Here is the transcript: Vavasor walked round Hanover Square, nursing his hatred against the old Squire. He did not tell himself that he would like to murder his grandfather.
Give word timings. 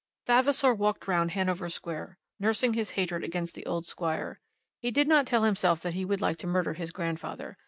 Vavasor 0.25 0.73
walked 0.73 1.07
round 1.07 1.29
Hanover 1.29 1.69
Square, 1.69 2.17
nursing 2.39 2.73
his 2.73 2.89
hatred 2.97 3.23
against 3.23 3.53
the 3.53 3.67
old 3.67 3.85
Squire. 3.85 4.39
He 4.79 4.89
did 4.89 5.07
not 5.07 5.27
tell 5.27 5.43
himself 5.43 5.79
that 5.81 5.93
he 5.93 6.05
would 6.05 6.21
like 6.21 6.37
to 6.37 6.47
murder 6.47 6.73
his 6.73 6.91
grandfather. 6.91 7.55